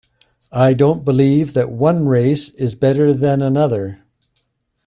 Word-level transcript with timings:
I 0.55 0.73
don't 0.73 1.05
believe 1.05 1.53
that 1.53 1.69
one 1.71 2.07
race 2.07 2.49
is 2.55 2.73
better 2.73 3.13
than 3.13 3.43
another. 3.43 3.99